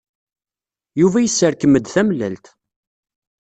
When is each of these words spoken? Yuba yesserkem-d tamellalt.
Yuba 1.01 1.19
yesserkem-d 1.21 1.85
tamellalt. 1.93 2.45